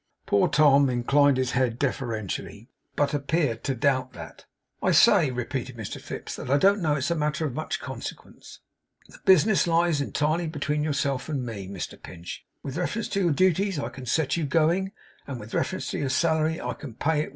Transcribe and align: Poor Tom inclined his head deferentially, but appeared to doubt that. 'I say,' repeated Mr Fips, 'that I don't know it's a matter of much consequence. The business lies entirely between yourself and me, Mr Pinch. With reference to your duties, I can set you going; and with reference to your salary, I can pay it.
Poor 0.25 0.47
Tom 0.47 0.89
inclined 0.89 1.37
his 1.37 1.51
head 1.51 1.77
deferentially, 1.77 2.71
but 2.95 3.13
appeared 3.13 3.63
to 3.63 3.75
doubt 3.75 4.13
that. 4.13 4.45
'I 4.81 4.91
say,' 4.93 5.29
repeated 5.29 5.77
Mr 5.77 6.01
Fips, 6.01 6.35
'that 6.37 6.49
I 6.49 6.57
don't 6.57 6.81
know 6.81 6.95
it's 6.95 7.11
a 7.11 7.15
matter 7.15 7.45
of 7.45 7.53
much 7.53 7.79
consequence. 7.79 8.61
The 9.07 9.19
business 9.25 9.67
lies 9.67 10.01
entirely 10.01 10.47
between 10.47 10.81
yourself 10.83 11.29
and 11.29 11.45
me, 11.45 11.67
Mr 11.67 12.01
Pinch. 12.01 12.43
With 12.63 12.77
reference 12.77 13.09
to 13.09 13.19
your 13.21 13.31
duties, 13.31 13.77
I 13.77 13.89
can 13.89 14.07
set 14.07 14.35
you 14.37 14.43
going; 14.45 14.91
and 15.27 15.39
with 15.39 15.53
reference 15.53 15.91
to 15.91 15.99
your 15.99 16.09
salary, 16.09 16.59
I 16.59 16.73
can 16.73 16.95
pay 16.95 17.21
it. 17.21 17.29